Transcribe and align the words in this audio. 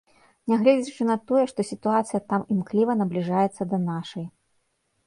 Нягледзячы 0.53 1.03
на 1.09 1.17
тое, 1.31 1.43
што 1.53 1.67
сітуацыя 1.73 2.25
там 2.35 2.41
імкліва 2.57 2.97
набліжаецца 3.05 3.71
да 3.77 3.83
нашай. 3.89 4.25